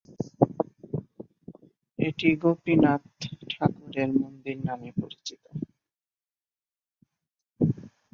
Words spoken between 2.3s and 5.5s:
গোপীনাথ ঠাকুরের মন্দির নামে পরিচিত।